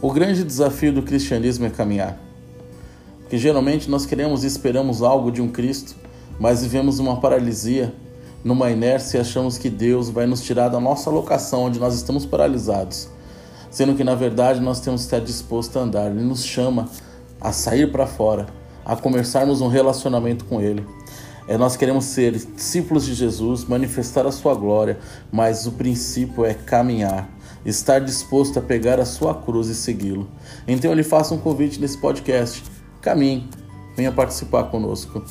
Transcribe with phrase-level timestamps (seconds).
[0.00, 2.16] O grande desafio do cristianismo é caminhar.
[3.22, 5.96] Porque geralmente nós queremos e esperamos algo de um Cristo,
[6.38, 7.92] mas vivemos uma paralisia,
[8.44, 12.24] numa inércia e achamos que Deus vai nos tirar da nossa locação onde nós estamos
[12.24, 13.08] paralisados.
[13.72, 16.12] Sendo que na verdade nós temos que estar disposto a andar.
[16.12, 16.88] Ele nos chama
[17.40, 18.46] a sair para fora,
[18.84, 20.86] a começarmos um relacionamento com Ele.
[21.48, 24.98] É, nós queremos ser discípulos de Jesus, manifestar a sua glória,
[25.32, 27.28] mas o princípio é caminhar
[27.64, 30.28] estar disposto a pegar a sua cruz e segui-lo.
[30.66, 32.62] Então eu lhe faço um convite nesse podcast.
[33.00, 33.48] Caminhe,
[33.96, 35.22] venha participar conosco.